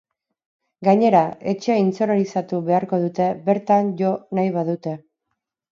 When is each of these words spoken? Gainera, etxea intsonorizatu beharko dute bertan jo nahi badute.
Gainera, 0.87 1.21
etxea 1.51 1.75
intsonorizatu 1.83 2.63
beharko 2.71 3.01
dute 3.07 3.31
bertan 3.51 3.95
jo 4.03 4.19
nahi 4.41 4.53
badute. 4.59 5.01